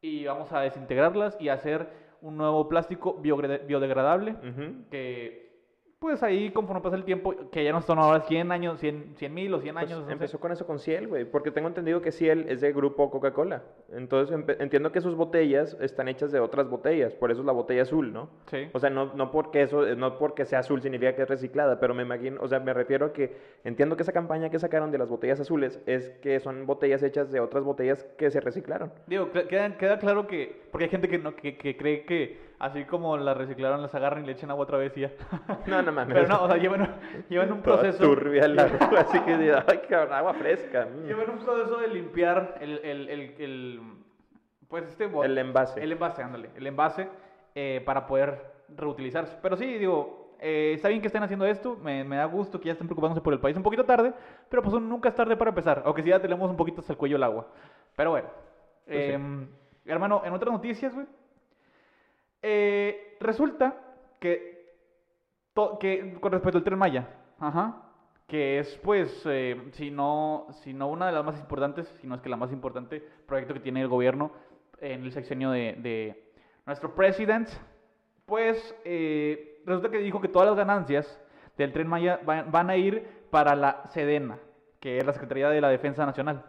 [0.00, 1.86] y vamos a desintegrarlas y hacer
[2.22, 4.88] un nuevo plástico biodegradable Ujú.
[4.90, 5.41] que,
[6.02, 9.54] pues ahí conforme pasa el tiempo, que ya no son ahora 100 años, 100 mil
[9.54, 12.46] o 100 Pues años, empezó con eso con Ciel, güey, porque tengo entendido que Ciel
[12.48, 13.62] es de grupo Coca-Cola.
[13.92, 17.82] Entonces entiendo que sus botellas están hechas de otras botellas, por eso es la botella
[17.82, 18.30] azul, ¿no?
[18.46, 18.68] Sí.
[18.72, 21.94] O sea, no, no porque eso, no porque sea azul significa que es reciclada, pero
[21.94, 24.98] me imagino, o sea, me refiero a que entiendo que esa campaña que sacaron de
[24.98, 28.92] las botellas azules es que son botellas hechas de otras botellas que se reciclaron.
[29.06, 32.84] Digo, queda, queda claro que, porque hay gente que, no, que, que cree que así
[32.84, 35.10] como las reciclaron, las agarran y le echan agua otra vez y ya.
[35.66, 36.14] No, no mames.
[36.14, 36.88] Pero no, o sea, llevan,
[37.28, 38.02] llevan un Toda proceso.
[38.02, 39.32] turbia el agua, así que,
[39.66, 40.86] ay, cabrón, agua fresca.
[40.86, 41.06] mm.
[41.06, 43.80] Llevan un proceso de limpiar el, el, el, el-
[44.68, 45.82] pues este El envase.
[45.82, 46.48] El envase, ándale.
[46.56, 47.06] El envase
[47.54, 48.40] eh, para poder
[48.74, 49.36] reutilizarse.
[49.42, 51.76] Pero sí, digo, eh, está bien que estén haciendo esto.
[51.76, 54.14] Me, me da gusto que ya estén preocupándose por el país un poquito tarde.
[54.48, 55.82] Pero pues nunca es tarde para empezar.
[55.84, 57.48] Aunque sí ya tenemos un poquito hasta el cuello el agua.
[57.94, 58.28] Pero bueno.
[58.86, 59.12] Pues sí.
[59.12, 59.46] em,
[59.84, 61.06] Hermano, en otras noticias, güey.
[62.42, 63.76] Eh, resulta
[64.20, 64.74] que,
[65.54, 67.82] con respecto al Tren Maya, ajá,
[68.26, 72.14] que es pues, eh, si, no, si no una de las más importantes, si no
[72.14, 74.32] es que la más importante proyecto que tiene el gobierno
[74.80, 76.32] en el sexenio de, de
[76.66, 77.48] nuestro president,
[78.26, 81.20] pues eh, resulta que dijo que todas las ganancias
[81.56, 84.38] del Tren Maya van, van a ir para la Sedena,
[84.80, 86.44] que es la Secretaría de la Defensa Nacional.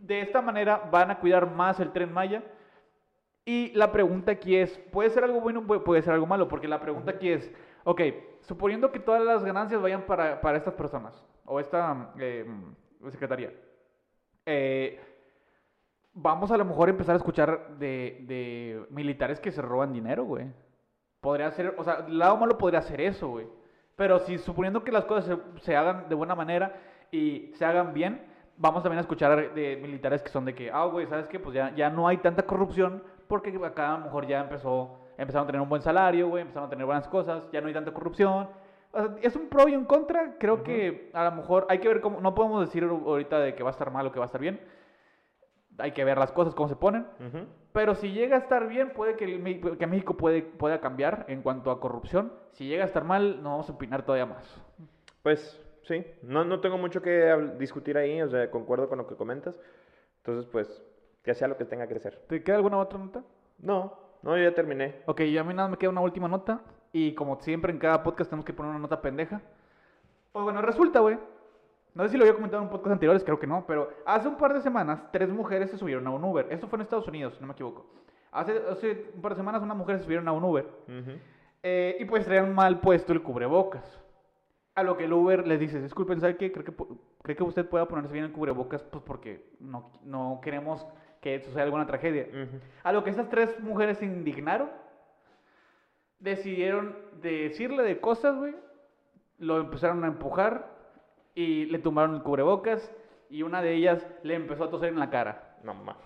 [0.00, 2.42] De esta manera van a cuidar más el Tren Maya.
[3.44, 6.46] Y la pregunta aquí es, ¿puede ser algo bueno o puede- ser algo malo?
[6.48, 7.50] Porque la pregunta aquí es,
[7.84, 8.00] Ok,
[8.42, 12.46] suponiendo que todas las ganancias vayan para, para estas personas, o esta eh,
[13.10, 13.52] secretaría,
[14.46, 15.00] eh,
[16.14, 20.24] vamos a lo mejor a empezar a escuchar de, de militares que se roban dinero,
[20.24, 20.46] güey.
[21.20, 23.46] Podría ser, o sea, el lado malo podría ser eso, güey.
[23.96, 27.92] Pero si suponiendo que las cosas se, se hagan de buena manera y se hagan
[27.94, 28.22] bien,
[28.56, 31.38] vamos también a escuchar de militares que son de que, ah, güey, ¿sabes qué?
[31.40, 33.02] Pues ya, ya no hay tanta corrupción
[33.32, 36.66] porque acá a lo mejor ya empezó, empezaron a tener un buen salario, güey, empezaron
[36.66, 38.50] a tener buenas cosas, ya no hay tanta corrupción.
[38.90, 40.36] O sea, es un pro y un contra.
[40.38, 43.62] Creo que a lo mejor hay que ver cómo, no podemos decir ahorita de que
[43.62, 44.60] va a estar mal o que va a estar bien.
[45.78, 47.06] Hay que ver las cosas, cómo se ponen.
[47.26, 47.46] Ujú.
[47.72, 51.40] Pero si llega a estar bien, puede que, el que México puede, pueda cambiar en
[51.40, 52.34] cuanto a corrupción.
[52.50, 54.60] Si llega a estar mal, nos vamos a opinar todavía más.
[55.22, 59.16] Pues sí, no, no tengo mucho que discutir ahí, o sea, concuerdo con lo que
[59.16, 59.58] comentas.
[60.18, 60.84] Entonces, pues,
[61.22, 62.16] que sea lo que tenga que ser.
[62.28, 63.22] ¿Te queda alguna otra nota?
[63.58, 65.02] No, no, yo ya terminé.
[65.06, 66.60] Ok, y a mí nada me queda una última nota.
[66.92, 69.40] Y como siempre en cada podcast tenemos que poner una nota pendeja.
[70.32, 71.18] Pues bueno, resulta, güey.
[71.94, 73.64] No sé si lo había comentado en podcast anteriores, creo que no.
[73.66, 76.46] Pero hace un par de semanas, tres mujeres se subieron a un Uber.
[76.50, 77.86] Esto fue en Estados Unidos, si no me equivoco.
[78.30, 80.66] Hace, hace un par de semanas, una mujer se subieron a un Uber.
[81.62, 84.00] Eh, y pues traían mal puesto el cubrebocas.
[84.74, 86.50] A lo que el Uber les dice, disculpen, ¿sabe qué?
[86.50, 86.72] Creo que,
[87.22, 90.86] creo que usted pueda ponerse bien el cubrebocas pues porque no, no queremos
[91.22, 92.26] que suceda alguna tragedia.
[92.82, 94.68] A lo que esas tres mujeres se indignaron,
[96.18, 98.54] decidieron decirle de cosas, güey.
[99.38, 100.68] Lo empezaron a empujar
[101.34, 102.92] y le tumbaron el cubrebocas
[103.30, 105.56] y una de ellas le empezó a toser en la cara.
[105.62, 105.96] No mames.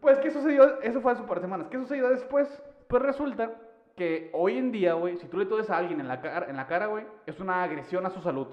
[0.00, 0.80] Pues, ¿qué sucedió?
[0.82, 1.68] Eso fue hace un par de semanas.
[1.70, 2.60] ¿Qué sucedió después?
[2.88, 3.52] Pues resulta
[3.94, 6.56] que hoy en día, güey, si tú le toses a alguien en la cara, en
[6.56, 8.48] la cara, güey, es una agresión a su salud.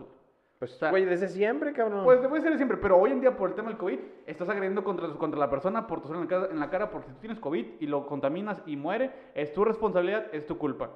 [0.72, 2.04] Pues, güey, desde siempre, cabrón.
[2.04, 4.84] Pues debe ser siempre, pero hoy en día por el tema del COVID, estás agrediendo
[4.84, 7.20] contra, contra la persona por toser en la, cara, en la cara porque si tú
[7.20, 10.90] tienes COVID y lo contaminas y muere, es tu responsabilidad, es tu culpa.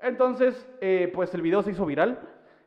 [0.00, 2.18] Entonces, eh, pues el video se hizo viral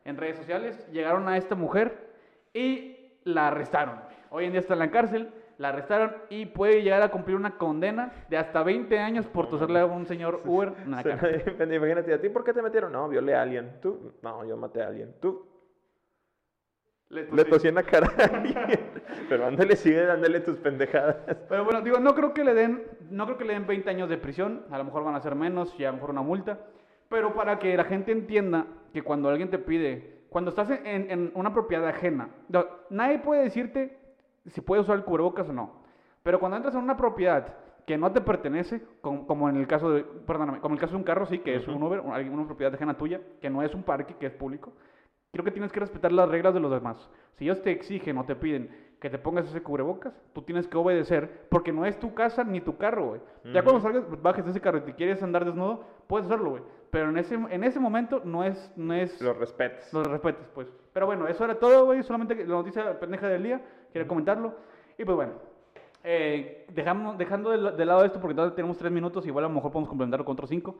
[0.04, 2.12] en redes sociales, llegaron a esta mujer
[2.52, 3.98] y la arrestaron.
[4.30, 7.56] Hoy en día está en la cárcel, la arrestaron y puede llegar a cumplir una
[7.56, 11.74] condena de hasta 20 años por toserle a un señor Uber en la Se- cara.
[11.74, 12.92] Imagínate, ¿a ti por qué te metieron?
[12.92, 13.78] No, violé a alguien.
[13.80, 14.12] ¿Tú?
[14.22, 15.14] No, yo maté a alguien.
[15.20, 15.46] ¿Tú?
[17.14, 17.68] Le Le tosí.
[17.68, 18.10] en la cara.
[19.28, 21.16] Pero ándale, sigue dándole tus pendejadas.
[21.48, 24.08] Pero bueno, digo, no creo que le den, no creo que le den 20 años
[24.08, 26.58] de prisión, a lo mejor van a ser menos y a lo mejor una multa,
[27.08, 31.32] pero para que la gente entienda que cuando alguien te pide, cuando estás en, en-
[31.34, 33.96] una propiedad ajena, no, nadie puede decirte
[34.46, 35.82] si puedes usar el cubrebocas o no,
[36.22, 37.54] pero cuando entras en una propiedad
[37.86, 40.92] que no te pertenece, com- como, en el caso de, perdóname, como en el caso
[40.92, 43.62] de un carro, sí, que es un Uber, una, una propiedad ajena tuya, que no
[43.62, 44.72] es un parque, que es público,
[45.34, 47.10] creo que tienes que respetar las reglas de los demás.
[47.34, 48.70] Si ellos te exigen o te piden
[49.00, 52.62] que te pongas ese cubrebocas, tú tienes que obedecer porque no es tu casa ni
[52.62, 53.20] tu carro, güey.
[53.52, 56.62] Ya cuando salgas, bajes de ese carro y te quieres andar desnudo, puedes hacerlo, güey.
[56.90, 59.92] Pero en ese, en ese momento no es, no es Los respetos.
[59.92, 60.68] los respetes, pues.
[60.94, 62.02] Pero bueno, eso era todo, güey.
[62.02, 63.60] Solamente la noticia pendeja del día.
[63.92, 64.54] Quería comentarlo.
[64.96, 65.32] Y pues bueno.
[66.04, 69.26] eh, dejamos, dejando de, de lado esto porque todavía tenemos tres minutos.
[69.26, 70.76] Igual a lo mejor podemos complementarlo con otros cinco.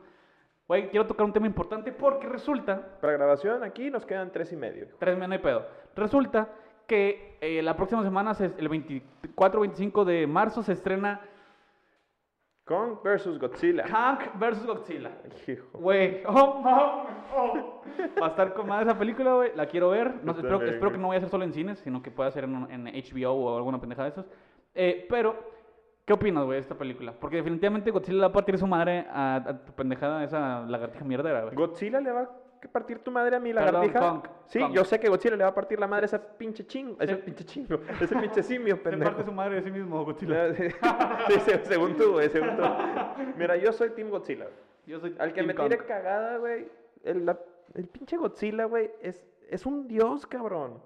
[0.67, 4.55] Güey, quiero tocar un tema importante porque resulta Para grabación aquí nos quedan tres y
[4.55, 4.87] medio.
[4.99, 5.65] Tres no hay pedo.
[5.95, 6.49] Resulta
[6.87, 11.21] que eh, la próxima semana, se- el 24-25 de marzo, se estrena
[12.65, 13.83] Kong versus Godzilla.
[13.83, 14.65] Kong vs.
[14.65, 15.11] Godzilla.
[15.47, 15.65] Hijo.
[15.73, 16.63] Güey, oh,
[17.35, 17.81] oh.
[18.19, 19.55] Va a estar con madre esa película, güey.
[19.55, 20.15] La quiero ver.
[20.23, 22.85] No, espero, que no vaya a ser solo en cines, sino que pueda ser en,
[22.85, 24.25] HBO o alguna pendejada de esas.
[24.73, 25.35] Eh, pero,
[26.05, 27.13] ¿qué opinas, güey, de esta película?
[27.19, 31.03] Porque definitivamente Godzilla le va a partir su madre a, a tu pendejada, esa lagartija
[31.05, 31.55] mierdera, güey.
[31.55, 33.99] ¿Godzilla le va a partir tu madre a mi Perdón, lagartija?
[33.99, 34.73] Kong, Sí, Kong.
[34.73, 36.97] yo sé que Godzilla le va a partir la madre a ese pinche chingo.
[36.99, 37.79] Ese pinche chingo.
[38.01, 39.11] Ese pinche simio, Se pendejo.
[39.11, 40.53] parte su madre de sí mismo, Godzilla.
[41.27, 42.63] sí, se- según tú, güey, según tú.
[43.37, 44.47] Mira, yo soy Team Godzilla.
[44.87, 45.69] Yo soy Al que Team me Kong.
[45.69, 46.67] tire cagada, güey.
[47.03, 47.39] El, la-
[47.75, 50.79] el pinche Godzilla, güey, es, es un dios, cabrón.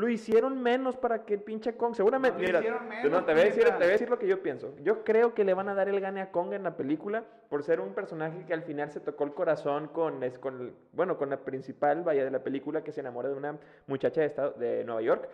[0.00, 1.94] Lo hicieron menos para que el pinche Kong.
[1.94, 2.40] Seguramente.
[2.40, 3.78] No mira, no, menos, te, voy a decir, puñeta.
[3.78, 4.74] te voy a decir lo que yo pienso.
[4.82, 7.62] Yo creo que le van a dar el gane a Kong en la película por
[7.62, 11.18] ser un personaje que al final se tocó el corazón con, es, con el- bueno,
[11.18, 14.52] con la principal, vaya, de la película que se enamora de una muchacha de, estado,
[14.52, 15.28] de Nueva York.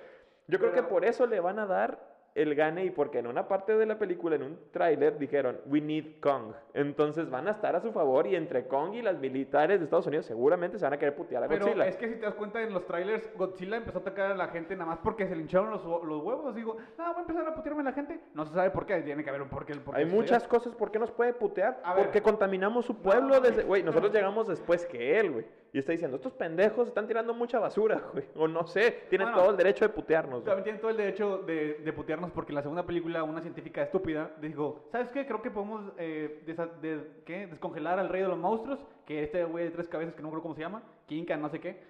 [0.48, 3.48] Yo creo que por eso le van a dar el gane y porque en una
[3.48, 6.52] parte de la película, en un tráiler, dijeron, we need Kong.
[6.74, 10.06] Entonces van a estar a su favor y entre Kong y las militares de Estados
[10.06, 11.86] Unidos seguramente se van a querer putear a Pero Godzilla.
[11.88, 14.48] es que si te das cuenta en los trailers, Godzilla empezó a atacar a la
[14.48, 16.54] gente nada más porque se le hincharon los, los huevos.
[16.54, 18.20] Digo, no, voy a empezar a putearme a la gente.
[18.34, 19.72] No se sabe por qué, tiene que haber un porqué.
[19.72, 21.80] El porqué Hay muchas cosas por qué nos puede putear.
[21.84, 22.04] A ver.
[22.04, 23.62] Porque contaminamos su pueblo No, desde...
[23.62, 24.14] no, Güey, nosotros no.
[24.18, 25.46] llegamos después que él, güey.
[25.72, 28.24] y está diciendo, estos pendejos están tirando mucha basura, güey.
[28.36, 30.40] O no sé, tienen Bueno, todo el derecho de putearnos.
[30.42, 30.44] güey.
[30.44, 33.82] También tienen todo el derecho de, de putearnos porque en la segunda película una científica
[33.82, 35.26] estúpida dijo, ¿sabes qué?
[35.26, 37.46] Creo que podemos eh, desa- de- ¿qué?
[37.46, 40.42] descongelar al rey de los monstruos, que este güey de tres cabezas que no creo
[40.42, 41.82] cómo se llama, Kinka, no sé qué.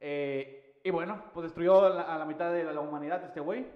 [0.00, 3.66] Eh, y bueno, pues destruyó la, a la mitad de la, la humanidad este güey.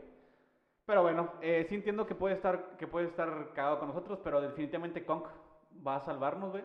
[0.86, 4.40] Pero bueno, eh, sí entiendo que puede estar que puede estar cagado con nosotros, pero
[4.40, 5.22] definitivamente Kong
[5.86, 6.64] va a salvarnos, güey.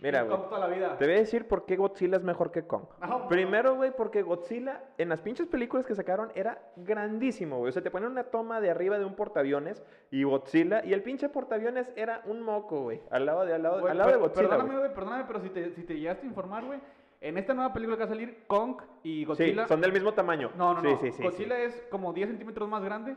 [0.00, 0.36] Mira, güey.
[0.36, 0.98] Kong toda la vida.
[0.98, 2.84] Te voy a decir por qué Godzilla es mejor que Kong.
[3.00, 7.70] No, Primero, güey, porque Godzilla en las pinches películas que sacaron era grandísimo, güey.
[7.70, 11.02] O sea, te ponen una toma de arriba de un portaaviones y Godzilla y el
[11.02, 14.16] pinche portaaviones era un moco, güey, al lado de al lado, Güey, al lado de
[14.18, 14.48] Godzilla.
[14.48, 14.94] Perdóname, güey.
[14.94, 16.80] perdóname, pero si te, si te llegaste a informar, güey,
[17.20, 19.66] en esta nueva película que va a salir, Kong y Sí, Godzilla...
[19.66, 20.50] son del mismo tamaño.
[20.56, 20.98] No, no, sí, no.
[20.98, 23.16] Sí, sí, Godzilla es como 10 centímetros más grande.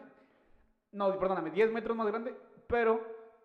[0.94, 2.34] No, perdóname, 10 metros más grande,
[2.68, 3.02] pero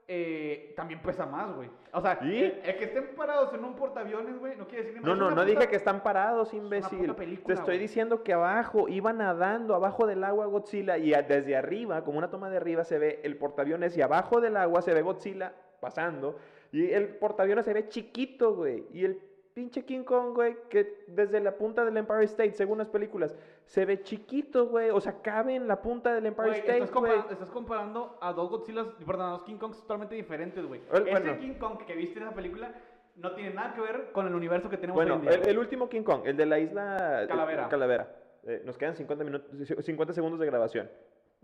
[0.09, 1.71] eh, también pesa más, güey.
[1.93, 2.39] O sea, ¿Y?
[2.39, 5.31] el, el que estén parados en un portaaviones, güey, no quiere decir ni No, no,
[5.31, 7.15] no dije puta- que están parados, imbécil.
[7.15, 7.79] película, Te estoy güey.
[7.79, 12.51] diciendo que abajo iba nadando, abajo del agua Godzilla, y desde arriba, como una toma
[12.51, 16.37] de arriba, se ve el portaaviones, y abajo del agua se ve Godzilla pasando,
[16.73, 18.85] y el portaaviones se ve chiquito, güey.
[18.93, 19.21] Y el
[19.55, 23.35] pinche King Kong, güey, que desde la punta del Empire State, según las películas,
[23.67, 24.91] se ve chiquito, güey.
[24.91, 27.03] O sea, cabe en la punta del Empire Güey, State, estás, güey.
[27.03, 30.81] comparando, estás comparando a dos Godzillas, perdón, a dos King Kongs totalmente diferentes, güey.
[30.93, 31.39] El- Ese bueno.
[31.39, 32.73] King Kong que viste en esa película
[33.17, 35.41] no tiene nada que ver con el universo que tenemos Bueno, hoy en día.
[35.43, 37.69] el, el último King Kong, el de la isla Calavera.
[37.69, 38.17] Calavera.
[38.45, 39.51] Eh, nos quedan 50, minutos,
[39.85, 40.91] 50 segundos de grabación.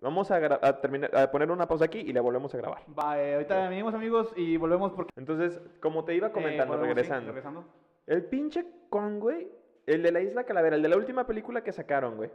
[0.01, 2.83] Vamos a, gra- a terminar, a poner una pausa aquí y la volvemos a grabar.
[2.97, 5.11] Va, eh, ahorita venimos, amigos, y volvemos porque...
[5.17, 7.65] Entonces, como te iba comentando, eh, volvemos, sí, regresando.
[8.09, 9.49] El pinche güey,
[9.87, 12.31] el de la isla Calavera, el de la última película que sacaron, güey.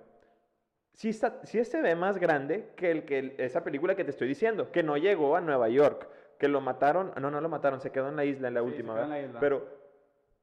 [0.94, 4.12] Sí, está, sí se ve más grande que, el, que el- esa película que te
[4.12, 6.08] estoy diciendo, que no llegó a Nueva York,
[6.38, 8.66] que lo mataron, no, no lo mataron, se quedó en la isla en la Sí,
[8.68, 9.22] última, se quedó en ¿verdad?
[9.24, 9.40] la isla.
[9.40, 9.68] Pero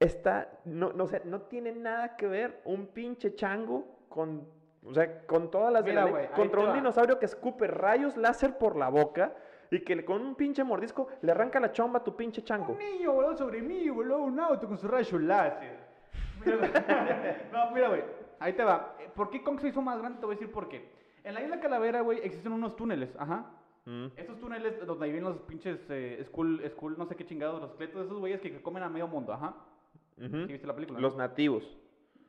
[0.00, 4.48] está, no, no sé, no tiene nada que ver un pinche chango con,
[4.84, 6.74] o sea, con todas las de la contra un va.
[6.74, 9.32] dinosaurio que escupe rayos láser por la boca
[9.70, 12.72] y que con un pinche mordisco le arranca la chomba a tu pinche chango.
[12.72, 15.78] Un niño voló sobre mí, voló un auto con su rayo láser.
[16.44, 18.02] Mira, no, mira, güey,
[18.38, 18.96] ahí te va.
[18.98, 20.18] Eh, ¿Por qué Kong se hizo más grande?
[20.18, 20.90] Te voy a decir por qué.
[21.22, 23.46] En la isla Calavera, güey, existen unos túneles, ajá.
[23.84, 24.06] Mm.
[24.16, 27.70] Estos túneles donde ahí viven los pinches eh, school, school, no sé qué chingados, los
[27.70, 29.54] esqueletos de esos güeyes que comen a medio mundo, ajá.
[30.16, 31.00] ¿Sí viste la película?
[31.00, 31.78] Los nativos.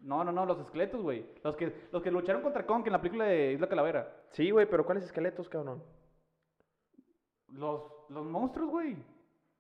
[0.02, 1.26] No, no, no, los esqueletos, güey.
[1.44, 4.16] Los que, los que lucharon contra Kong en la película de Isla Calavera.
[4.30, 5.84] Sí, güey, pero ¿cuáles esqueletos, cabrón?
[7.54, 8.96] Los, los monstruos, güey.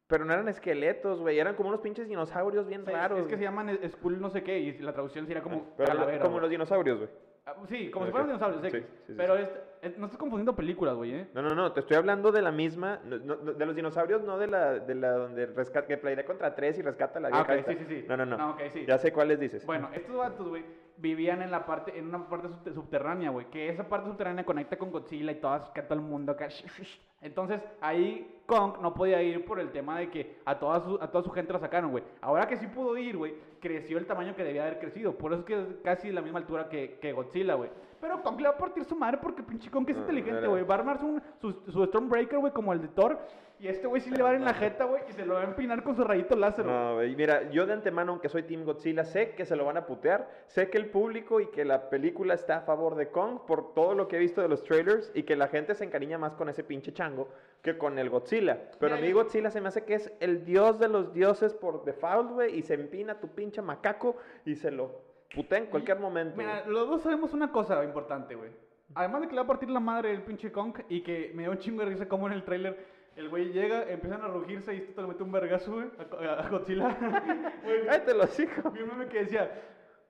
[0.07, 3.19] Pero no eran esqueletos, güey, eran como unos pinches dinosaurios bien raros.
[3.19, 5.87] es que se llaman eh, Skull no sé qué y la traducción sería como Pero
[5.87, 6.19] calavera.
[6.19, 6.41] como güey.
[6.41, 7.09] los dinosaurios, güey.
[7.45, 8.85] Ah, Sí, como si fueran dinosaurios, Sí, X.
[8.87, 9.49] sí, sí, Pero es-
[9.81, 11.27] es- no estás confundiendo películas, güey, ¿eh?
[11.33, 14.37] No, no, no, te estoy hablando de la misma, no- no- de los dinosaurios, no
[14.37, 17.31] de la, de la donde rescata, que pelea contra tres y rescata a la Ah,
[17.31, 17.71] vieja ok, esta.
[17.71, 18.05] sí, sí, sí.
[18.07, 18.35] No, no, no.
[18.37, 18.85] Ah, sí.
[18.85, 19.65] Ya sé cuáles dices.
[19.65, 20.63] Bueno, estos vatos, güey,
[20.97, 23.49] vivían en la parte, en una parte subte- subterránea, güey.
[23.49, 26.49] Que esa parte subterránea conecta con Godzilla y todas, que todo el mundo acá.
[27.21, 31.07] Entonces, ahí Kong no podía ir por el tema de que a toda su, a
[31.09, 32.03] toda su gente la sacaron, güey.
[32.19, 35.17] Ahora que sí pudo ir, güey, creció el tamaño que debía haber crecido.
[35.17, 37.69] Por eso es que es casi la misma altura que, que Godzilla, güey.
[38.01, 40.47] Pero Kong le va a partir su madre porque pinche Kong que es Ah, inteligente,
[40.47, 40.63] güey.
[40.63, 43.19] Va a armar su, su, su Stormbreaker, güey, como el de Thor.
[43.59, 45.35] Y este güey sí le va a dar en la jeta, güey, y se lo
[45.35, 46.65] va a empinar con su rayito láser.
[46.65, 49.77] No, güey, mira, yo de antemano, aunque soy Team Godzilla, sé que se lo van
[49.77, 53.41] a putear, sé que el público y que la película está a favor de Kong
[53.45, 56.17] por todo lo que he visto de los trailers y que la gente se encariña
[56.17, 57.27] más con ese pinche chango
[57.61, 58.57] que con el Godzilla.
[58.79, 61.13] Pero a Mira, mí yo- Godzilla se me hace que es el dios de los
[61.13, 65.67] dioses por default, güey, y se empina tu pinche macaco y se lo putea en
[65.67, 66.35] cualquier momento.
[66.37, 68.51] Mira, los dos sabemos una cosa importante, güey.
[68.93, 71.43] Además de que le va a partir la madre el pinche Kong y que me
[71.43, 74.73] dio un chingo de risa como en el tráiler el güey llega, empiezan a rugirse
[74.73, 75.87] y te le mete un vergazo, güey,
[76.27, 76.97] a, a Godzilla.
[77.85, 78.73] Cállate los hijos.
[78.73, 79.51] vi un meme que decía,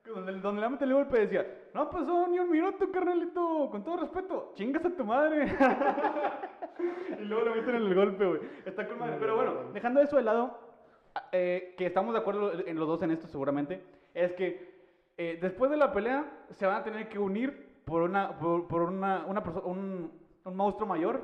[0.04, 3.98] donde, donde le mete el golpe decía, no pasó ni un minuto, carnalito, con todo
[3.98, 5.46] respeto, chingas a tu madre.
[7.20, 8.40] y luego le meten el golpe, güey.
[8.64, 9.16] Está con madre.
[9.18, 10.58] Pero bueno, dejando eso de lado,
[11.32, 13.82] eh, que estamos de acuerdo en los dos en esto seguramente,
[14.14, 14.71] es que
[15.30, 18.82] eh, después de la pelea se van a tener que unir por una por, por
[18.82, 20.10] una, una un,
[20.44, 21.20] un monstruo mayor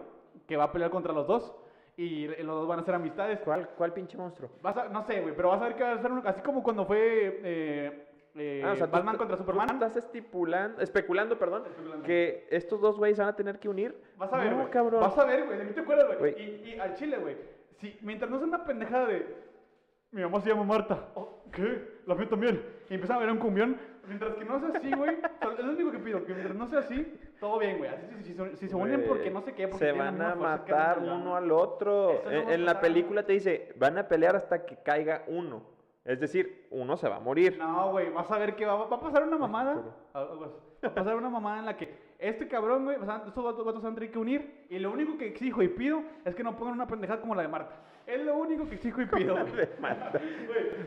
[0.46, 1.54] que va a pelear contra los dos
[1.96, 3.40] y los dos van a ser amistades.
[3.40, 4.50] ¿Cuál, cuál pinche monstruo?
[4.62, 6.40] Vas a, no sé, güey, pero vas a ver que va a ser un- así
[6.42, 8.04] como cuando fue eh,
[8.36, 9.68] eh, Ah, o sea, tú- Batman tú- contra tú Superman.
[9.70, 12.04] estás estipulando, especulando, perdón, Especulando.
[12.06, 13.96] que estos dos güeyes van a tener que unir.
[14.16, 15.00] Vas a ver, no, cabrón.
[15.00, 15.58] Vas a ver, güey.
[15.58, 16.18] De mí te acuerdas, güey.
[16.18, 16.34] Güey.
[16.40, 17.36] Y, y al chile, güey.
[17.80, 19.47] Si, mientras no sea una pendejada de.
[20.10, 21.08] Mi mamá se llama Marta.
[21.14, 22.00] Oh, ¿Qué?
[22.06, 22.62] La mía también.
[22.88, 23.76] Y empiezan a ver un cumbión.
[24.06, 25.16] Mientras que no sea así, güey.
[25.58, 26.24] Es lo único que pido.
[26.24, 27.90] Que mientras no sea así, todo bien, güey.
[27.90, 29.68] Así, si, si, si- si se unen porque no sé qué.
[29.68, 32.22] Porque se van a matar uno al otro.
[32.24, 35.62] No En, la película te dice, van a pelear hasta que caiga uno.
[36.06, 37.58] Es decir, uno se va a morir.
[37.58, 39.74] No, güey, vas a ver que va, va a pasar una mamada.
[40.14, 43.64] Va a pasar una mamada en la que este cabrón, güey, o sea, estos vatos
[43.64, 44.64] vatos se tener que unir.
[44.68, 47.42] Y lo único que exijo y pido es que no pongan una pendejada como la
[47.42, 47.76] de Marta.
[48.06, 49.52] Es lo único que exijo y pido, güey.
[49.52, 50.20] De Marta.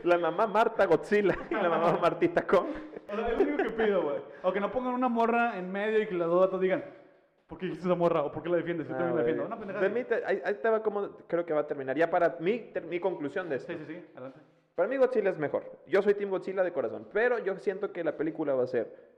[0.04, 2.66] La mamá Marta Godzilla y la mamá Martita Kong.
[3.12, 4.18] O sea, es lo único que pido, güey.
[4.44, 6.84] O que no pongan una morra en medio y que los dos vatos digan,
[7.48, 8.24] ¿por qué dijiste esa morra?
[8.24, 8.88] ¿O por qué la defiendes?
[8.88, 9.34] Yo Ah, también la güey.
[9.34, 9.46] defiendo.
[9.48, 9.88] Una pendejada.
[9.88, 11.96] De mí te- ahí, ahí te va como creo que va a terminar.
[11.96, 13.72] Ya para mí, ter- mi conclusión de esto.
[13.72, 14.40] Sí, sí, sí, adelante.
[14.76, 15.64] Para mí Godzilla es mejor.
[15.86, 17.08] Yo soy Team Godzilla de corazón.
[17.14, 19.12] Pero yo siento que la película va a ser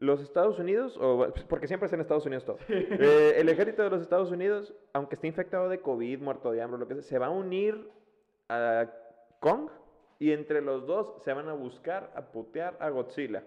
[0.00, 2.58] los Estados Unidos, o, porque siempre es en Estados Unidos todo.
[2.68, 6.78] Eh, el ejército de los Estados Unidos, aunque esté infectado de COVID, muerto de hambre,
[6.78, 7.88] lo que sea, se va a unir
[8.48, 8.86] a
[9.40, 9.70] Kong
[10.18, 13.44] y entre los dos se van a buscar a putear a Godzilla.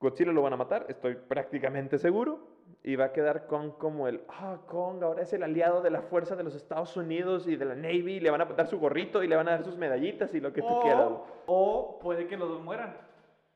[0.00, 2.54] Godzilla lo van a matar, estoy prácticamente seguro.
[2.82, 6.02] Y va a quedar Kong como el, ah, Kong ahora es el aliado de la
[6.02, 8.14] fuerza de los Estados Unidos y de la Navy.
[8.14, 10.40] Y le van a dar su gorrito y le van a dar sus medallitas y
[10.40, 11.10] lo que tú quieras.
[11.46, 12.96] o puede que los dos mueran.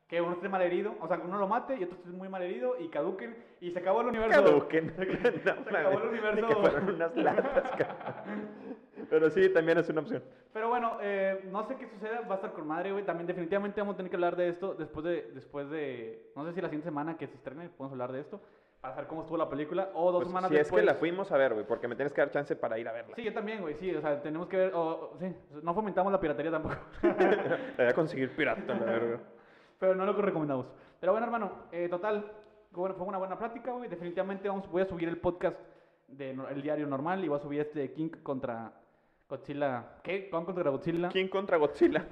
[0.08, 2.30] Que uno esté mal herido, o sea, que uno lo mate y otro esté muy
[2.30, 4.42] mal herido y caduquen y se acabó el universo.
[4.42, 4.94] Caduquen.
[4.96, 6.40] No, Se acabó el universo.
[6.40, 7.72] ni que fueran unas latas.
[9.10, 10.22] Pero sí, también es una opción.
[10.52, 13.04] Pero bueno, eh, no sé qué suceda, va a estar con madre, güey.
[13.04, 16.52] También definitivamente vamos a tener que hablar de esto después de, después de, no sé
[16.54, 18.40] si la siguiente semana que se estrene, podemos hablar de esto,
[18.80, 20.80] para saber cómo estuvo la película, o dos Pues, semanas si después.
[20.82, 22.88] es que la fuimos a ver, güey, porque me tienes que dar chance para ir
[22.88, 23.14] a verla.
[23.14, 26.18] Sí, yo también, güey, sí, o sea, tenemos que ver, o- sí, no fomentamos la
[26.20, 29.20] piratería tampoco, La voy a conseguir pirata, la verga.
[29.78, 30.66] Pero no lo que recomendamos.
[31.00, 32.30] Pero bueno, hermano, eh, total,
[32.72, 33.88] bueno, fue una buena plática, güey.
[33.88, 35.58] Definitivamente vamos, voy a subir el podcast
[36.08, 38.72] de no- el diario normal y voy a subir este de King contra
[39.28, 40.30] Godzilla, ¿qué?
[40.30, 41.08] Kong contra Godzilla.
[41.10, 42.06] ¿Quién contra Godzilla?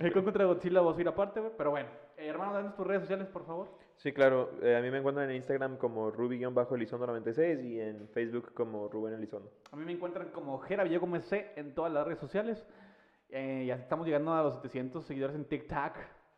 [0.00, 1.88] El Kong contra Godzilla voy a subir aparte, güey, pero bueno.
[2.16, 3.68] Eh, hermano, danos tus redes sociales, por favor.
[3.96, 4.50] Sí, claro.
[4.62, 9.50] eh, a mí me encuentran en Instagram como Ruby-Elizondo96 y en Facebook como Rubén Elizondo.
[9.70, 12.66] A mí me encuentran como Jera Villagómez C en todas las redes sociales.
[13.28, 15.96] Eh, ya estamos llegando a los 700 seguidores en TikTok.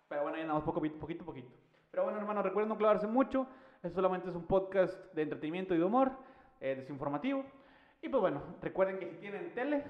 [0.08, 1.50] Pero bueno, ahí andamos poco, poquito, poquito.
[1.90, 3.46] Pero bueno, hermano, recuerden no clavarse mucho.
[3.82, 6.12] Esto solamente es un podcast de entretenimiento y de humor,
[6.60, 7.44] eh, desinformativo.
[8.02, 9.84] Y pues bueno, recuerden que si tienen tele,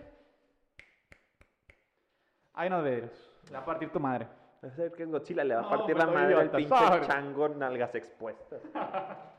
[2.54, 3.30] hay unos vidrios.
[3.46, 4.28] Le va a partir tu madre.
[4.64, 7.48] Va a ser que Godzilla le va a No, partir la madre al pinche chango
[7.48, 8.62] nalgas expuestas.